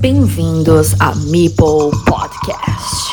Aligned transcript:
Bem-vindos 0.00 0.96
a 0.98 1.14
Meeple 1.30 1.90
Podcast. 2.06 3.10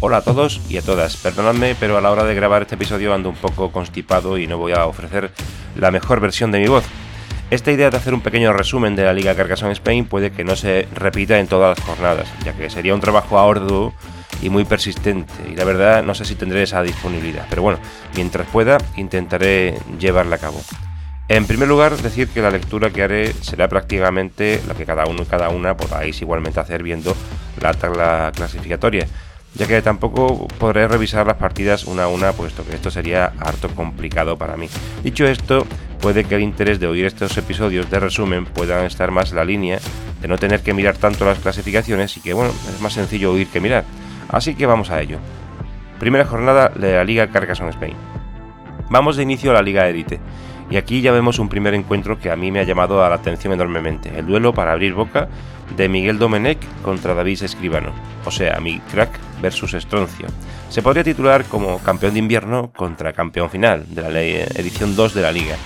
Hola 0.00 0.18
a 0.18 0.20
todos 0.20 0.60
y 0.68 0.76
a 0.76 0.82
todas, 0.82 1.16
perdonadme, 1.16 1.74
pero 1.80 1.96
a 1.96 2.02
la 2.02 2.10
hora 2.10 2.24
de 2.24 2.34
grabar 2.34 2.60
este 2.60 2.74
episodio 2.74 3.14
ando 3.14 3.30
un 3.30 3.36
poco 3.36 3.72
constipado 3.72 4.36
y 4.36 4.46
no 4.46 4.58
voy 4.58 4.72
a 4.72 4.84
ofrecer 4.84 5.32
la 5.76 5.90
mejor 5.90 6.20
versión 6.20 6.52
de 6.52 6.58
mi 6.58 6.68
voz. 6.68 6.84
Esta 7.54 7.70
idea 7.70 7.88
de 7.88 7.96
hacer 7.96 8.14
un 8.14 8.20
pequeño 8.20 8.52
resumen 8.52 8.96
de 8.96 9.04
la 9.04 9.12
Liga 9.12 9.36
Carcassonne 9.36 9.74
Spain 9.74 10.06
puede 10.06 10.32
que 10.32 10.42
no 10.42 10.56
se 10.56 10.88
repita 10.92 11.38
en 11.38 11.46
todas 11.46 11.78
las 11.78 11.86
jornadas, 11.86 12.28
ya 12.44 12.52
que 12.52 12.68
sería 12.68 12.92
un 12.92 13.00
trabajo 13.00 13.38
arduo 13.38 13.94
y 14.42 14.50
muy 14.50 14.64
persistente, 14.64 15.32
y 15.48 15.54
la 15.54 15.62
verdad 15.62 16.02
no 16.02 16.16
sé 16.16 16.24
si 16.24 16.34
tendré 16.34 16.64
esa 16.64 16.82
disponibilidad, 16.82 17.46
pero 17.48 17.62
bueno, 17.62 17.78
mientras 18.16 18.48
pueda 18.48 18.78
intentaré 18.96 19.78
llevarla 20.00 20.34
a 20.34 20.38
cabo. 20.40 20.60
En 21.28 21.46
primer 21.46 21.68
lugar, 21.68 21.96
decir 21.96 22.26
que 22.26 22.42
la 22.42 22.50
lectura 22.50 22.90
que 22.90 23.04
haré 23.04 23.32
será 23.34 23.68
prácticamente 23.68 24.60
la 24.66 24.74
que 24.74 24.84
cada 24.84 25.06
uno 25.06 25.22
y 25.22 25.26
cada 25.26 25.48
una 25.50 25.76
podáis 25.76 26.20
igualmente 26.22 26.58
hacer 26.58 26.82
viendo 26.82 27.14
la 27.60 27.72
tabla 27.72 28.32
clasificatoria, 28.34 29.06
ya 29.54 29.68
que 29.68 29.80
tampoco 29.80 30.48
podré 30.58 30.88
revisar 30.88 31.24
las 31.24 31.36
partidas 31.36 31.84
una 31.84 32.04
a 32.04 32.08
una, 32.08 32.32
puesto 32.32 32.66
que 32.66 32.74
esto 32.74 32.90
sería 32.90 33.32
harto 33.38 33.68
complicado 33.68 34.36
para 34.36 34.56
mí. 34.56 34.68
Dicho 35.04 35.24
esto, 35.24 35.64
puede 36.04 36.24
que 36.24 36.34
el 36.34 36.42
interés 36.42 36.78
de 36.78 36.86
oír 36.86 37.06
estos 37.06 37.34
episodios 37.38 37.88
de 37.88 37.98
resumen 37.98 38.44
puedan 38.44 38.84
estar 38.84 39.10
más 39.10 39.30
en 39.30 39.36
la 39.36 39.44
línea 39.46 39.78
de 40.20 40.28
no 40.28 40.36
tener 40.36 40.60
que 40.60 40.74
mirar 40.74 40.98
tanto 40.98 41.24
las 41.24 41.38
clasificaciones 41.38 42.14
y 42.18 42.20
que 42.20 42.34
bueno, 42.34 42.52
es 42.68 42.78
más 42.82 42.92
sencillo 42.92 43.32
oír 43.32 43.46
que 43.46 43.58
mirar. 43.58 43.84
Así 44.28 44.54
que 44.54 44.66
vamos 44.66 44.90
a 44.90 45.00
ello. 45.00 45.16
Primera 45.98 46.26
jornada 46.26 46.68
de 46.68 46.92
la 46.92 47.04
Liga 47.04 47.28
Carcassonne 47.28 47.70
Spain. 47.70 47.94
Vamos 48.90 49.16
de 49.16 49.22
inicio 49.22 49.50
a 49.50 49.54
la 49.54 49.62
Liga 49.62 49.88
Elite. 49.88 50.20
Y 50.68 50.76
aquí 50.76 51.00
ya 51.00 51.10
vemos 51.10 51.38
un 51.38 51.48
primer 51.48 51.72
encuentro 51.72 52.18
que 52.18 52.30
a 52.30 52.36
mí 52.36 52.52
me 52.52 52.60
ha 52.60 52.64
llamado 52.64 53.00
la 53.00 53.14
atención 53.14 53.54
enormemente. 53.54 54.12
El 54.14 54.26
duelo 54.26 54.52
para 54.52 54.72
abrir 54.72 54.92
boca 54.92 55.28
de 55.74 55.88
Miguel 55.88 56.18
Domenech 56.18 56.58
contra 56.82 57.14
David 57.14 57.44
Escribano. 57.44 57.92
O 58.26 58.30
sea, 58.30 58.60
mi 58.60 58.78
crack 58.92 59.18
versus 59.40 59.72
Estroncio. 59.72 60.26
Se 60.68 60.82
podría 60.82 61.02
titular 61.02 61.46
como 61.46 61.78
campeón 61.78 62.12
de 62.12 62.18
invierno 62.18 62.72
contra 62.76 63.14
campeón 63.14 63.48
final 63.48 63.86
de 63.88 64.02
la 64.02 64.20
edición 64.20 64.94
2 64.94 65.14
de 65.14 65.22
la 65.22 65.32
liga. 65.32 65.56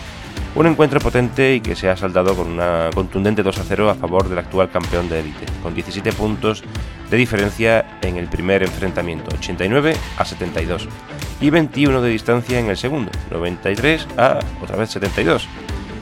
Un 0.54 0.66
encuentro 0.66 0.98
potente 0.98 1.54
y 1.54 1.60
que 1.60 1.76
se 1.76 1.88
ha 1.88 1.96
saldado 1.96 2.34
con 2.34 2.48
una 2.48 2.90
contundente 2.94 3.42
2 3.42 3.58
a 3.58 3.64
0 3.64 3.90
a 3.90 3.94
favor 3.94 4.28
del 4.28 4.38
actual 4.38 4.70
campeón 4.70 5.08
de 5.08 5.20
élite, 5.20 5.46
con 5.62 5.74
17 5.74 6.12
puntos 6.12 6.64
de 7.10 7.16
diferencia 7.16 7.98
en 8.02 8.16
el 8.16 8.28
primer 8.28 8.62
enfrentamiento, 8.62 9.34
89 9.36 9.94
a 10.16 10.24
72, 10.24 10.88
y 11.40 11.50
21 11.50 12.00
de 12.00 12.10
distancia 12.10 12.58
en 12.58 12.70
el 12.70 12.76
segundo, 12.76 13.12
93 13.30 14.08
a 14.16 14.40
otra 14.60 14.76
vez 14.76 14.90
72. 14.90 15.46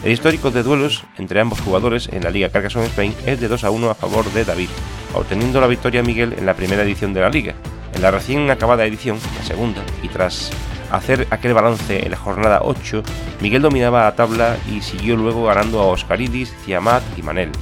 El 0.05 0.13
histórico 0.13 0.51
de 0.51 0.63
duelos 0.63 1.05
entre 1.19 1.41
ambos 1.41 1.61
jugadores 1.61 2.09
en 2.13 2.23
la 2.23 2.31
Liga 2.31 2.49
Carcassonne 2.49 2.87
Spain 2.87 3.15
es 3.27 3.41
de 3.41 3.49
2 3.49 3.65
a 3.65 3.71
1 3.71 3.91
a 3.91 3.95
favor 3.95 4.25
de 4.33 4.45
David, 4.45 4.69
obteniendo 5.15 5.61
la 5.61 5.67
victoria 5.67 6.03
Miguel 6.03 6.35
en 6.39 6.47
la 6.47 6.55
primera 6.55 6.83
edición 6.83 7.13
de 7.13 7.21
la 7.21 7.31
liga. 7.31 7.55
En 7.93 8.03
la 8.03 8.11
recién 8.11 8.51
acabada 8.51 8.87
edición, 8.87 9.19
la 9.37 9.45
segunda, 9.45 9.83
y 10.03 10.09
tras 10.09 10.51
hacer 10.91 11.27
aquel 11.31 11.55
balance 11.55 12.05
en 12.05 12.11
la 12.11 12.17
jornada 12.17 12.61
8, 12.63 13.03
Miguel 13.41 13.63
dominaba 13.63 14.05
la 14.05 14.15
tabla 14.15 14.57
y 14.71 14.81
siguió 14.81 15.17
luego 15.17 15.45
ganando 15.45 15.81
a 15.81 15.87
Oscaridis, 15.87 16.55
Tiamat 16.65 17.03
y 17.17 17.23
Manel. 17.23 17.53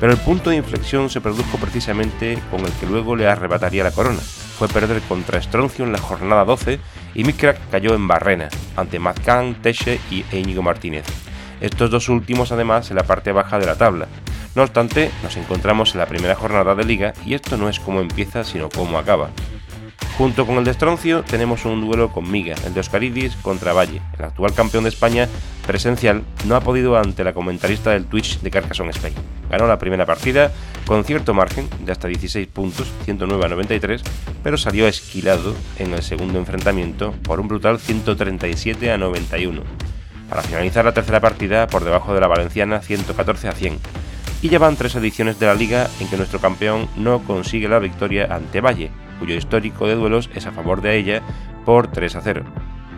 Pero 0.00 0.12
el 0.12 0.18
punto 0.18 0.50
de 0.50 0.56
inflexión 0.56 1.10
se 1.10 1.20
produjo 1.20 1.58
precisamente 1.58 2.38
con 2.50 2.60
el 2.60 2.72
que 2.72 2.86
luego 2.86 3.16
le 3.16 3.28
arrebataría 3.28 3.84
la 3.84 3.92
corona. 3.92 4.20
Fue 4.20 4.68
perder 4.68 5.00
contra 5.02 5.38
Estroncio 5.38 5.84
en 5.84 5.92
la 5.92 5.98
jornada 5.98 6.44
12 6.44 6.80
y 7.14 7.24
Mikrak 7.24 7.70
cayó 7.70 7.94
en 7.94 8.08
Barrena, 8.08 8.48
ante 8.76 8.98
Mazcan, 8.98 9.56
Teche 9.62 10.00
y 10.10 10.24
Íñigo 10.32 10.62
Martínez. 10.62 11.04
Estos 11.60 11.90
dos 11.90 12.08
últimos 12.08 12.52
además 12.52 12.90
en 12.90 12.96
la 12.96 13.04
parte 13.04 13.32
baja 13.32 13.58
de 13.58 13.66
la 13.66 13.76
tabla. 13.76 14.06
No 14.54 14.62
obstante, 14.62 15.10
nos 15.22 15.36
encontramos 15.36 15.92
en 15.94 16.00
la 16.00 16.06
primera 16.06 16.34
jornada 16.34 16.74
de 16.74 16.84
liga 16.84 17.12
y 17.24 17.34
esto 17.34 17.56
no 17.56 17.68
es 17.68 17.78
como 17.78 18.00
empieza 18.00 18.42
sino 18.42 18.68
cómo 18.68 18.98
acaba. 18.98 19.30
Junto 20.20 20.44
con 20.46 20.58
el 20.58 20.64
de 20.64 20.72
Estroncio 20.72 21.22
tenemos 21.22 21.64
un 21.64 21.80
duelo 21.80 22.12
con 22.12 22.30
Miga, 22.30 22.54
el 22.66 22.74
de 22.74 22.80
Oscaridis 22.80 23.36
contra 23.36 23.72
Valle. 23.72 24.02
El 24.18 24.26
actual 24.26 24.52
campeón 24.52 24.84
de 24.84 24.90
España 24.90 25.30
presencial 25.66 26.24
no 26.44 26.56
ha 26.56 26.60
podido 26.60 26.98
ante 26.98 27.24
la 27.24 27.32
comentarista 27.32 27.92
del 27.92 28.04
Twitch 28.04 28.38
de 28.40 28.50
Carcassonne 28.50 28.90
Spain. 28.90 29.14
Ganó 29.48 29.66
la 29.66 29.78
primera 29.78 30.04
partida 30.04 30.52
con 30.84 31.04
cierto 31.04 31.32
margen 31.32 31.70
de 31.86 31.92
hasta 31.92 32.06
16 32.06 32.48
puntos, 32.48 32.92
109 33.06 33.46
a 33.46 33.48
93, 33.48 34.02
pero 34.42 34.58
salió 34.58 34.86
esquilado 34.86 35.54
en 35.78 35.94
el 35.94 36.02
segundo 36.02 36.38
enfrentamiento 36.38 37.14
por 37.22 37.40
un 37.40 37.48
brutal 37.48 37.78
137 37.78 38.92
a 38.92 38.98
91, 38.98 39.62
para 40.28 40.42
finalizar 40.42 40.84
la 40.84 40.92
tercera 40.92 41.20
partida 41.20 41.66
por 41.66 41.82
debajo 41.82 42.12
de 42.12 42.20
la 42.20 42.28
valenciana 42.28 42.82
114 42.82 43.48
a 43.48 43.52
100. 43.52 43.78
Y 44.42 44.50
llevan 44.50 44.76
tres 44.76 44.94
ediciones 44.96 45.40
de 45.40 45.46
la 45.46 45.54
liga 45.54 45.88
en 45.98 46.08
que 46.08 46.18
nuestro 46.18 46.40
campeón 46.40 46.90
no 46.98 47.24
consigue 47.24 47.70
la 47.70 47.78
victoria 47.78 48.28
ante 48.30 48.60
Valle, 48.60 48.90
cuyo 49.20 49.36
histórico 49.36 49.86
de 49.86 49.94
duelos 49.94 50.28
es 50.34 50.46
a 50.46 50.50
favor 50.50 50.80
de 50.80 50.96
ella 50.96 51.22
por 51.64 51.86
3 51.86 52.16
a 52.16 52.20
0. 52.20 52.42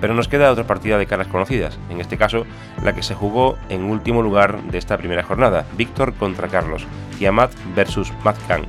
Pero 0.01 0.15
nos 0.15 0.29
queda 0.29 0.51
otra 0.51 0.67
partida 0.67 0.97
de 0.97 1.07
caras 1.07 1.29
conocidas, 1.29 1.79
en 1.91 2.01
este 2.01 2.17
caso 2.17 2.47
la 2.83 2.95
que 2.95 3.03
se 3.03 3.15
jugó 3.15 3.59
en 3.69 3.85
último 3.85 4.23
lugar 4.23 4.63
de 4.63 4.79
esta 4.79 4.97
primera 4.97 5.23
jornada, 5.23 5.67
Víctor 5.77 6.15
contra 6.15 6.49
Carlos, 6.49 6.87
Tiamat 7.19 7.53
versus 7.77 8.13
Mazcan, 8.25 8.63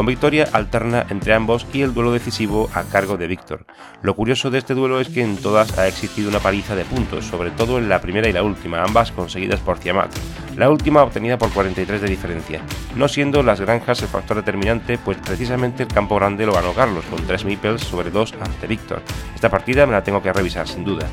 con 0.00 0.06
victoria 0.06 0.48
alterna 0.54 1.04
entre 1.10 1.34
ambos 1.34 1.66
y 1.74 1.82
el 1.82 1.92
duelo 1.92 2.10
decisivo 2.10 2.70
a 2.72 2.84
cargo 2.84 3.18
de 3.18 3.26
Víctor. 3.26 3.66
Lo 4.00 4.16
curioso 4.16 4.50
de 4.50 4.56
este 4.56 4.72
duelo 4.72 4.98
es 4.98 5.10
que 5.10 5.20
en 5.20 5.36
todas 5.36 5.76
ha 5.76 5.86
existido 5.88 6.30
una 6.30 6.38
paliza 6.38 6.74
de 6.74 6.86
puntos, 6.86 7.26
sobre 7.26 7.50
todo 7.50 7.76
en 7.76 7.90
la 7.90 8.00
primera 8.00 8.26
y 8.26 8.32
la 8.32 8.42
última, 8.42 8.82
ambas 8.82 9.12
conseguidas 9.12 9.60
por 9.60 9.78
Tiamat, 9.78 10.10
la 10.56 10.70
última 10.70 11.02
obtenida 11.02 11.36
por 11.36 11.50
43 11.50 12.00
de 12.00 12.08
diferencia, 12.08 12.62
no 12.96 13.08
siendo 13.08 13.42
las 13.42 13.60
granjas 13.60 14.00
el 14.00 14.08
factor 14.08 14.38
determinante, 14.38 14.96
pues 14.96 15.18
precisamente 15.18 15.82
el 15.82 15.90
campo 15.90 16.16
grande 16.16 16.46
lo 16.46 16.54
ganó 16.54 16.72
Carlos, 16.72 17.04
con 17.04 17.22
3 17.26 17.44
meeples 17.44 17.82
sobre 17.82 18.10
2 18.10 18.36
ante 18.40 18.66
Víctor. 18.66 19.02
Esta 19.34 19.50
partida 19.50 19.84
me 19.84 19.92
la 19.92 20.02
tengo 20.02 20.22
que 20.22 20.32
revisar, 20.32 20.66
sin 20.66 20.82
duda. 20.82 21.06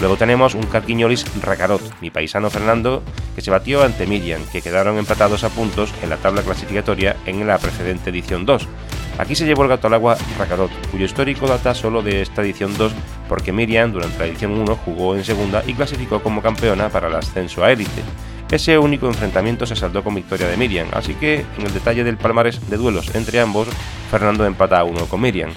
Luego 0.00 0.16
tenemos 0.16 0.54
un 0.54 0.64
Carquiñolis 0.64 1.24
Racarot, 1.42 1.82
mi 2.00 2.10
paisano 2.10 2.50
Fernando, 2.50 3.02
que 3.34 3.40
se 3.40 3.50
batió 3.50 3.82
ante 3.82 4.06
Miriam, 4.06 4.42
que 4.52 4.62
quedaron 4.62 4.98
empatados 4.98 5.44
a 5.44 5.50
puntos 5.50 5.92
en 6.02 6.10
la 6.10 6.16
tabla 6.16 6.42
clasificatoria 6.42 7.16
en 7.26 7.46
la 7.46 7.58
precedente 7.58 8.10
edición 8.10 8.44
2. 8.44 8.68
Aquí 9.18 9.36
se 9.36 9.46
llevó 9.46 9.62
el 9.62 9.68
gato 9.68 9.86
al 9.86 9.94
agua 9.94 10.16
Racarot, 10.38 10.72
cuyo 10.90 11.04
histórico 11.04 11.46
data 11.46 11.72
solo 11.74 12.02
de 12.02 12.22
esta 12.22 12.42
edición 12.42 12.76
2, 12.76 12.92
porque 13.28 13.52
Miriam 13.52 13.92
durante 13.92 14.18
la 14.18 14.26
edición 14.26 14.52
1 14.52 14.76
jugó 14.84 15.14
en 15.14 15.24
segunda 15.24 15.62
y 15.66 15.74
clasificó 15.74 16.20
como 16.20 16.42
campeona 16.42 16.88
para 16.88 17.06
el 17.06 17.14
ascenso 17.14 17.62
a 17.62 17.70
élite. 17.70 18.02
Ese 18.50 18.76
único 18.78 19.06
enfrentamiento 19.06 19.66
se 19.66 19.76
saldó 19.76 20.02
con 20.02 20.14
victoria 20.14 20.48
de 20.48 20.56
Miriam, 20.56 20.88
así 20.92 21.14
que 21.14 21.44
en 21.58 21.66
el 21.66 21.72
detalle 21.72 22.04
del 22.04 22.16
palmarés 22.16 22.68
de 22.68 22.76
duelos 22.76 23.14
entre 23.14 23.40
ambos, 23.40 23.68
Fernando 24.10 24.44
empata 24.44 24.80
a 24.80 24.84
uno 24.84 25.06
con 25.06 25.20
Miriam. 25.20 25.50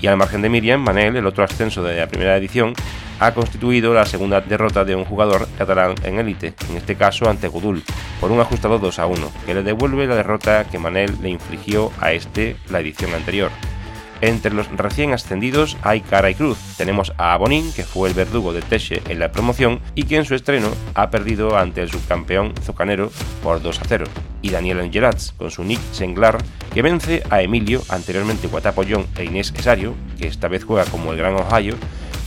Y 0.00 0.06
al 0.06 0.16
margen 0.16 0.40
de 0.40 0.48
Miriam, 0.48 0.80
Manel, 0.80 1.16
el 1.16 1.26
otro 1.26 1.44
ascenso 1.44 1.82
de 1.82 1.98
la 1.98 2.08
primera 2.08 2.36
edición, 2.36 2.74
ha 3.20 3.32
constituido 3.34 3.94
la 3.94 4.06
segunda 4.06 4.40
derrota 4.40 4.84
de 4.84 4.96
un 4.96 5.04
jugador 5.04 5.46
catalán 5.56 5.94
en 6.02 6.18
élite, 6.18 6.54
en 6.68 6.76
este 6.76 6.96
caso 6.96 7.28
ante 7.28 7.48
Gudul, 7.48 7.84
por 8.20 8.32
un 8.32 8.40
ajustado 8.40 8.78
2 8.78 8.98
a 8.98 9.06
1, 9.06 9.32
que 9.46 9.54
le 9.54 9.62
devuelve 9.62 10.06
la 10.06 10.16
derrota 10.16 10.64
que 10.64 10.78
Manel 10.78 11.16
le 11.22 11.28
infligió 11.28 11.92
a 12.00 12.12
este 12.12 12.56
la 12.70 12.80
edición 12.80 13.14
anterior. 13.14 13.50
Entre 14.22 14.52
los 14.52 14.68
recién 14.76 15.12
ascendidos 15.12 15.76
hay 15.82 16.02
cara 16.02 16.30
y 16.30 16.34
cruz. 16.34 16.58
Tenemos 16.76 17.12
a 17.16 17.32
Abonín, 17.32 17.72
que 17.72 17.84
fue 17.84 18.08
el 18.08 18.14
verdugo 18.14 18.52
de 18.52 18.60
Teche 18.60 19.02
en 19.08 19.18
la 19.18 19.32
promoción 19.32 19.80
y 19.94 20.02
que 20.02 20.16
en 20.16 20.26
su 20.26 20.34
estreno 20.34 20.68
ha 20.94 21.10
perdido 21.10 21.56
ante 21.56 21.80
el 21.80 21.90
subcampeón 21.90 22.52
Zocanero 22.62 23.10
por 23.42 23.62
2 23.62 23.80
a 23.80 23.84
0. 23.88 24.04
Y 24.42 24.50
Daniel 24.50 24.80
Angelats, 24.80 25.32
con 25.32 25.50
su 25.50 25.64
nick 25.64 25.80
Senglar, 25.92 26.36
que 26.74 26.82
vence 26.82 27.22
a 27.30 27.40
Emilio, 27.40 27.82
anteriormente 27.88 28.46
Guatapo 28.46 28.84
John 28.88 29.06
e 29.16 29.24
Inés 29.24 29.54
Esario, 29.56 29.94
que 30.18 30.26
esta 30.26 30.48
vez 30.48 30.64
juega 30.64 30.84
como 30.90 31.12
el 31.12 31.18
Gran 31.18 31.34
Ohio, 31.34 31.76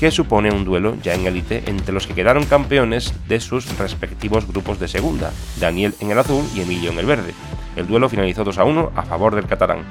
que 0.04 0.12
supone 0.12 0.52
un 0.52 0.66
duelo 0.66 0.98
ya 1.02 1.14
en 1.14 1.28
élite 1.28 1.64
entre 1.66 1.94
los 1.94 2.08
que 2.08 2.14
quedaron 2.14 2.44
campeones 2.44 3.14
de 3.30 3.40
sus 3.40 3.78
respectivos 3.78 4.46
grupos 4.46 4.78
de 4.78 4.90
segunda, 4.90 5.32
Daniel 5.62 5.96
en 6.02 6.12
el 6.12 6.20
azul 6.20 6.44
y 6.54 6.60
Emilio 6.60 6.92
en 6.92 7.00
el 7.00 7.06
verde. 7.06 7.34
El 7.78 7.88
duelo 7.88 8.10
finalizó 8.10 8.44
2 8.44 8.58
a 8.58 8.66
1 8.66 8.92
a 8.98 9.04
favor 9.04 9.34
del 9.34 9.48
catalán. 9.48 9.86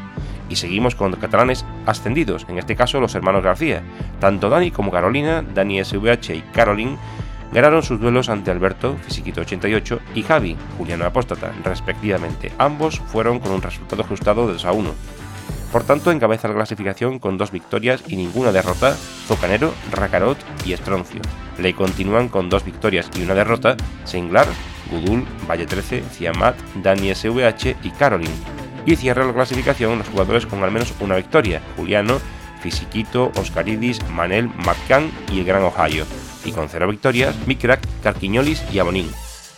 Y 0.51 0.57
seguimos 0.57 0.95
con 0.95 1.13
catalanes 1.13 1.65
ascendidos, 1.87 2.45
en 2.51 2.59
este 2.59 2.77
caso 2.77 3.01
los 3.01 3.15
hermanos 3.15 3.43
García. 3.43 3.83
Tanto 4.21 4.51
Dani 4.51 4.71
como 4.71 4.91
Carolina, 4.91 5.41
Dani 5.41 5.83
SVH 5.83 6.35
y 6.35 6.43
Caroline, 6.53 6.99
ganaron 7.51 7.83
sus 7.83 7.99
duelos 7.99 8.29
ante 8.29 8.51
Alberto, 8.51 8.99
Fisiquito 9.07 9.41
88, 9.41 9.99
y 10.15 10.25
Javi, 10.25 10.59
Juliano 10.77 11.07
Apóstata, 11.07 11.53
respectivamente. 11.65 12.53
Ambos 12.59 13.01
fueron 13.01 13.41
con 13.41 13.53
un 13.53 13.63
resultado 13.63 14.03
ajustado 14.03 14.47
de 14.47 14.53
2 14.53 14.65
a 14.67 14.73
1. 14.73 14.91
Por 15.73 15.85
tanto, 15.85 16.11
encabeza 16.11 16.49
la 16.49 16.55
clasificación 16.55 17.19
con 17.19 17.39
dos 17.39 17.51
victorias 17.51 18.05
y 18.07 18.17
ninguna 18.17 18.53
derrota 18.53 18.95
Zocanero, 19.27 19.73
Racarot 19.91 20.37
y 20.67 20.75
Estroncio. 20.75 21.23
Le 21.59 21.75
continúan 21.75 22.29
con 22.29 22.51
dos 22.51 22.63
victorias 22.63 23.09
y 23.19 23.23
una 23.23 23.35
derrota 23.35 23.77
Senglar, 24.05 24.47
Udul, 24.93 25.25
Valle 25.49 25.65
13, 25.65 26.03
Ciamat, 26.13 26.57
Dani 26.83 27.15
SVH 27.15 27.77
y 27.83 27.91
Caroline. 27.91 28.35
Y 28.85 28.97
cierra 28.97 29.25
la 29.25 29.33
clasificación 29.33 29.99
los 29.99 30.09
jugadores 30.09 30.45
con 30.45 30.63
al 30.63 30.71
menos 30.71 30.93
una 31.01 31.17
victoria, 31.17 31.63
Juliano, 31.77 32.21
Fisiquito, 32.61 33.33
Oscaridis, 33.37 34.07
Manel, 34.11 34.49
McCann 34.49 35.11
y 35.33 35.39
el 35.39 35.47
Gran 35.47 35.63
Ohio. 35.63 36.05
Y 36.45 36.53
con 36.53 36.69
cero 36.69 36.89
victorias, 36.89 37.35
Mikrak, 37.47 37.81
Carquiñolis 38.03 38.63
y 38.73 38.79
Abonín. 38.79 39.11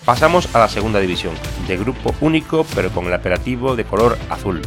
Pasamos 0.05 0.55
a 0.55 0.61
la 0.61 0.69
segunda 0.69 1.01
división, 1.01 1.35
de 1.67 1.77
grupo 1.77 2.15
único 2.21 2.65
pero 2.75 2.91
con 2.91 3.07
el 3.07 3.15
apelativo 3.15 3.75
de 3.75 3.85
color 3.85 4.17
azul. 4.29 4.63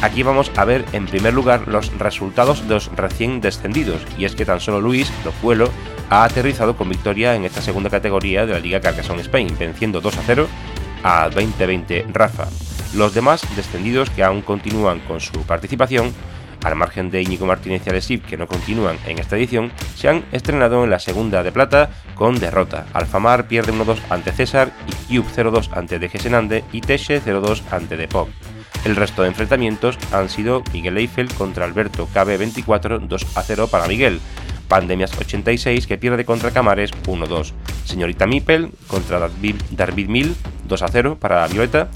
Aquí 0.00 0.22
vamos 0.22 0.50
a 0.56 0.64
ver 0.64 0.84
en 0.92 1.06
primer 1.06 1.34
lugar 1.34 1.66
los 1.66 1.96
resultados 1.98 2.62
de 2.68 2.74
los 2.74 2.86
recién 2.94 3.40
descendidos, 3.40 4.02
y 4.16 4.24
es 4.24 4.34
que 4.34 4.44
tan 4.44 4.60
solo 4.60 4.80
Luis 4.80 5.10
Locuelo 5.24 5.70
ha 6.08 6.24
aterrizado 6.24 6.76
con 6.76 6.88
victoria 6.88 7.34
en 7.34 7.44
esta 7.44 7.60
segunda 7.60 7.90
categoría 7.90 8.46
de 8.46 8.52
la 8.52 8.60
Liga 8.60 8.80
Carcassonne 8.80 9.22
Spain, 9.22 9.56
venciendo 9.58 10.00
2 10.00 10.16
a 10.16 10.22
0 10.24 10.48
a 11.02 11.28
2020 11.30 12.06
Rafa. 12.12 12.48
Los 12.94 13.12
demás 13.12 13.42
descendidos 13.56 14.08
que 14.10 14.22
aún 14.22 14.40
continúan 14.42 15.00
con 15.00 15.20
su 15.20 15.42
participación, 15.42 16.14
al 16.64 16.74
margen 16.74 17.10
de 17.10 17.22
Íñigo 17.22 17.46
Martínez 17.46 17.82
y 17.86 17.90
Alessip 17.90 18.24
que 18.24 18.36
no 18.36 18.46
continúan 18.46 18.98
en 19.06 19.18
esta 19.18 19.36
edición, 19.36 19.72
se 19.94 20.08
han 20.08 20.24
estrenado 20.32 20.84
en 20.84 20.90
la 20.90 20.98
segunda 20.98 21.42
de 21.42 21.52
plata 21.52 21.90
con 22.14 22.38
derrota. 22.38 22.86
Alfamar 22.94 23.46
pierde 23.46 23.72
1-2 23.72 23.98
ante 24.10 24.32
César 24.32 24.72
y 25.08 25.18
Cube 25.18 25.28
0-2 25.36 25.70
ante 25.72 25.98
De 25.98 26.08
Gesenande 26.08 26.64
y 26.72 26.80
Teche 26.80 27.22
0-2 27.22 27.62
ante 27.70 27.96
Depop. 27.96 28.28
El 28.84 28.96
resto 28.96 29.22
de 29.22 29.28
enfrentamientos 29.28 29.98
han 30.12 30.28
sido 30.28 30.62
Miguel 30.72 30.98
Eiffel 30.98 31.28
contra 31.34 31.64
Alberto 31.64 32.08
KB24 32.14 33.06
2 33.06 33.26
a 33.36 33.42
0 33.42 33.68
para 33.68 33.86
Miguel, 33.86 34.20
Pandemias 34.68 35.12
86 35.18 35.86
que 35.86 35.98
pierde 35.98 36.24
contra 36.24 36.50
Camares 36.50 36.92
1-2, 37.06 37.52
Señorita 37.84 38.26
Mipel 38.26 38.70
contra 38.86 39.18
David 39.18 40.08
Mil 40.08 40.36
2 40.68 40.82
a 40.82 40.88
0 40.88 41.18
para 41.20 41.46
Violeta, 41.48 41.88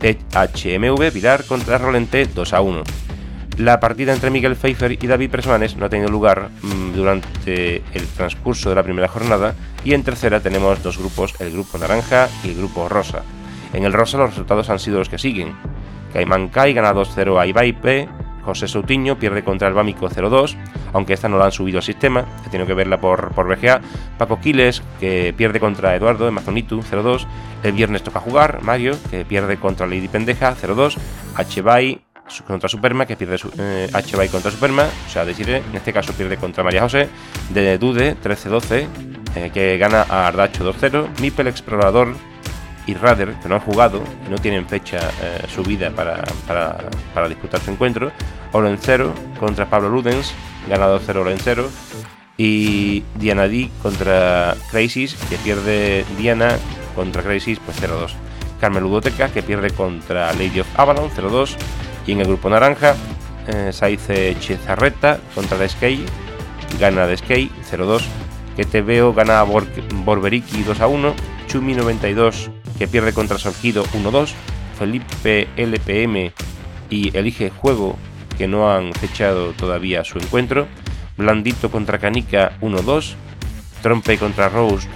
HMV 0.00 1.12
Vilar 1.12 1.44
contra 1.44 1.78
Rolente 1.78 2.26
2 2.26 2.52
a 2.52 2.60
1. 2.60 2.82
La 3.58 3.80
partida 3.80 4.14
entre 4.14 4.30
Miguel 4.30 4.56
Pfeiffer 4.56 4.92
y 4.92 5.06
David 5.06 5.30
Presmanes 5.30 5.76
no 5.76 5.84
ha 5.84 5.90
tenido 5.90 6.10
lugar 6.10 6.48
mm, 6.62 6.94
durante 6.94 7.82
el 7.92 8.06
transcurso 8.16 8.70
de 8.70 8.76
la 8.76 8.82
primera 8.82 9.08
jornada 9.08 9.54
y 9.84 9.92
en 9.92 10.02
tercera 10.02 10.40
tenemos 10.40 10.82
dos 10.82 10.96
grupos, 10.96 11.34
el 11.38 11.52
grupo 11.52 11.76
naranja 11.76 12.28
y 12.42 12.48
el 12.48 12.56
grupo 12.56 12.88
rosa. 12.88 13.22
En 13.74 13.84
el 13.84 13.92
rosa 13.92 14.18
los 14.18 14.30
resultados 14.30 14.70
han 14.70 14.78
sido 14.78 14.98
los 14.98 15.08
que 15.08 15.18
siguen. 15.18 15.54
Caimán 16.12 16.48
Kai 16.48 16.72
gana 16.72 16.92
2-0 16.92 17.40
a 17.40 17.46
Ibaipe, 17.46 18.08
José 18.44 18.68
Soutiño 18.68 19.18
pierde 19.18 19.44
contra 19.44 19.68
el 19.68 19.74
Bámico 19.74 20.08
0-2, 20.08 20.56
aunque 20.92 21.14
esta 21.14 21.28
no 21.28 21.38
la 21.38 21.46
han 21.46 21.52
subido 21.52 21.78
al 21.78 21.84
sistema, 21.84 22.24
he 22.44 22.50
tenido 22.50 22.66
que 22.66 22.74
verla 22.74 23.00
por, 23.00 23.32
por 23.32 23.46
BGA. 23.46 23.80
Paco 24.18 24.40
Quiles, 24.40 24.82
que 25.00 25.32
pierde 25.36 25.60
contra 25.60 25.94
Eduardo 25.94 26.24
de 26.24 26.30
Mazonitu 26.30 26.82
0-2. 26.82 27.26
El 27.62 27.72
viernes 27.72 28.02
toca 28.02 28.20
jugar, 28.20 28.62
Mario, 28.62 28.96
que 29.10 29.24
pierde 29.24 29.56
contra 29.56 29.86
Lady 29.86 30.08
Pendeja 30.08 30.54
0-2. 30.54 30.96
H-Bay 31.36 32.00
contra 32.46 32.68
Superma, 32.68 33.06
que 33.06 33.16
pierde 33.16 33.36
eh, 33.58 34.28
contra 34.30 34.50
Superma, 34.50 34.86
o 35.06 35.10
sea, 35.10 35.24
decir, 35.24 35.50
en 35.50 35.74
este 35.74 35.92
caso 35.92 36.12
pierde 36.12 36.36
contra 36.36 36.64
María 36.64 36.82
José. 36.82 37.08
De 37.50 37.78
Dude 37.78 38.16
13-12, 38.16 38.86
eh, 39.36 39.50
que 39.52 39.78
gana 39.78 40.06
a 40.08 40.26
Ardacho 40.28 40.64
2-0. 40.64 41.20
Mipel 41.20 41.48
Explorador 41.48 42.14
y 42.86 42.94
Rader, 42.94 43.34
que 43.34 43.48
no 43.48 43.56
han 43.56 43.60
jugado 43.60 44.02
no 44.28 44.38
tienen 44.38 44.66
fecha 44.66 45.10
eh, 45.22 45.46
subida 45.48 45.90
para, 45.90 46.24
para, 46.46 47.28
disputar 47.28 47.60
su 47.60 47.70
encuentro. 47.70 48.10
Olencero 48.52 49.14
contra 49.38 49.66
Pablo 49.66 49.88
Ludens, 49.88 50.32
ganado 50.68 51.00
0 51.04 51.22
Olencero. 51.22 51.68
Y 52.36 53.04
Diana 53.16 53.46
D 53.46 53.70
contra 53.82 54.56
Crisis, 54.70 55.14
que 55.28 55.36
pierde 55.36 56.04
Diana 56.18 56.56
contra 56.96 57.22
Crisis, 57.22 57.60
pues 57.64 57.80
0-2. 57.80 58.12
Carmen 58.60 58.82
Ludoteca, 58.82 59.28
que 59.28 59.42
pierde 59.42 59.70
contra 59.70 60.32
Lady 60.32 60.60
of 60.60 60.66
Avalon, 60.76 61.10
0-2. 61.10 61.56
Y 62.06 62.12
en 62.12 62.20
el 62.20 62.26
grupo 62.26 62.48
naranja, 62.48 62.96
eh, 63.46 63.70
Saice 63.72 64.36
Chezarreta 64.40 65.20
contra 65.34 65.58
The 65.58 65.68
Sky, 65.68 66.04
gana 66.80 67.06
The 67.06 67.18
Sky, 67.18 67.50
0-2. 67.70 68.02
Que 68.56 68.64
te 68.64 68.82
veo 68.82 69.12
gana 69.12 69.40
a 69.40 69.44
Borberiki 69.44 70.64
2-1. 70.64 71.14
Chumi 71.52 71.74
92 71.74 72.50
que 72.78 72.88
pierde 72.88 73.12
contra 73.12 73.36
Sorgido 73.36 73.84
1-2, 73.84 74.32
Felipe 74.78 75.48
LPM 75.58 76.32
y 76.88 77.14
Elige 77.14 77.50
Juego, 77.50 77.98
que 78.38 78.48
no 78.48 78.72
han 78.72 78.94
fechado 78.94 79.52
todavía 79.52 80.02
su 80.02 80.18
encuentro, 80.18 80.66
Blandito 81.18 81.70
contra 81.70 81.98
Canica 81.98 82.58
1-2, 82.62 83.12
Trompe 83.82 84.16
contra 84.16 84.48
Rose 84.48 84.88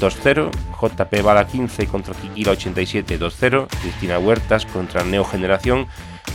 2-0, 0.00 0.50
JP 0.80 1.22
Bala 1.22 1.46
15 1.46 1.86
contra 1.88 2.14
Kikila 2.14 2.52
87 2.52 3.20
2-0, 3.20 3.66
Cristina 3.82 4.18
Huertas 4.18 4.64
contra 4.64 5.04
Neo 5.04 5.24
Generación 5.24 5.88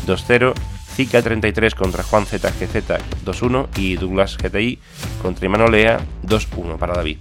2-0, 0.06 0.54
Zika 0.96 1.24
33 1.24 1.74
contra 1.74 2.04
Juan 2.04 2.28
ZGZ 2.28 3.26
2-1 3.26 3.68
y 3.78 3.96
Douglas 3.96 4.38
GTI 4.38 4.78
contra 5.24 5.48
Imanolea 5.48 6.00
2-1 6.24 6.78
para 6.78 6.94
David. 6.94 7.18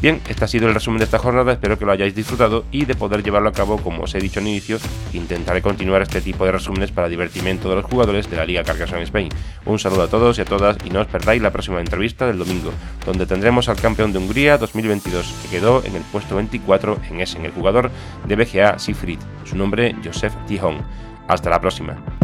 Bien, 0.00 0.20
este 0.28 0.44
ha 0.44 0.48
sido 0.48 0.68
el 0.68 0.74
resumen 0.74 0.98
de 0.98 1.06
esta 1.06 1.18
jornada, 1.18 1.52
espero 1.52 1.76
que 1.76 1.84
lo 1.84 1.90
hayáis 1.90 2.14
disfrutado 2.14 2.64
y 2.70 2.84
de 2.84 2.94
poder 2.94 3.24
llevarlo 3.24 3.48
a 3.48 3.52
cabo, 3.52 3.78
como 3.78 4.04
os 4.04 4.14
he 4.14 4.20
dicho 4.20 4.38
al 4.38 4.46
inicio, 4.46 4.78
intentaré 5.12 5.60
continuar 5.60 6.02
este 6.02 6.20
tipo 6.20 6.44
de 6.44 6.52
resúmenes 6.52 6.92
para 6.92 7.08
divertimento 7.08 7.68
de 7.68 7.74
los 7.74 7.84
jugadores 7.84 8.30
de 8.30 8.36
la 8.36 8.44
Liga 8.44 8.62
Carcassonne 8.62 9.02
Spain. 9.02 9.28
Un 9.66 9.80
saludo 9.80 10.04
a 10.04 10.08
todos 10.08 10.38
y 10.38 10.42
a 10.42 10.44
todas 10.44 10.76
y 10.84 10.90
no 10.90 11.00
os 11.00 11.08
perdáis 11.08 11.42
la 11.42 11.50
próxima 11.50 11.80
entrevista 11.80 12.28
del 12.28 12.38
domingo, 12.38 12.70
donde 13.04 13.26
tendremos 13.26 13.68
al 13.68 13.80
campeón 13.80 14.12
de 14.12 14.20
Hungría 14.20 14.56
2022, 14.56 15.34
que 15.42 15.58
quedó 15.58 15.82
en 15.84 15.96
el 15.96 16.02
puesto 16.02 16.36
24 16.36 17.00
en 17.10 17.20
Essen, 17.20 17.44
el 17.44 17.50
jugador 17.50 17.90
de 18.24 18.36
BGA 18.36 18.78
Siegfried, 18.78 19.18
su 19.44 19.56
nombre 19.56 19.96
Josef 20.04 20.32
Tihon. 20.46 20.78
Hasta 21.26 21.50
la 21.50 21.60
próxima. 21.60 22.17